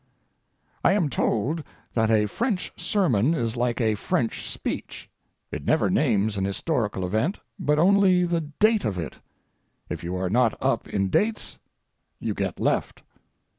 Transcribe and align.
I 0.83 0.93
am 0.93 1.09
told 1.11 1.61
that 1.93 2.09
a 2.09 2.25
French 2.25 2.73
sermon 2.75 3.35
is 3.35 3.55
like 3.55 3.79
a 3.79 3.93
French 3.93 4.49
speech—it 4.49 5.63
never 5.63 5.91
names 5.91 6.37
an 6.37 6.43
historical 6.45 7.05
event, 7.05 7.39
but 7.59 7.77
only 7.77 8.25
the 8.25 8.41
date 8.41 8.83
of 8.83 8.97
it; 8.97 9.17
if 9.91 10.03
you 10.03 10.15
are 10.15 10.27
not 10.31 10.57
up 10.59 10.87
in 10.89 11.09
dates, 11.11 11.59
you 12.19 12.33
get 12.33 12.59
left. 12.59 13.03